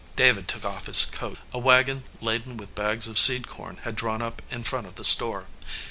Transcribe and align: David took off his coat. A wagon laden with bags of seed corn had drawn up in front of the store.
David 0.15 0.47
took 0.47 0.65
off 0.65 0.87
his 0.87 1.05
coat. 1.05 1.37
A 1.53 1.59
wagon 1.59 2.05
laden 2.21 2.57
with 2.57 2.73
bags 2.73 3.07
of 3.07 3.19
seed 3.19 3.45
corn 3.45 3.77
had 3.83 3.95
drawn 3.95 4.19
up 4.19 4.41
in 4.49 4.63
front 4.63 4.87
of 4.87 4.95
the 4.95 5.05
store. 5.05 5.45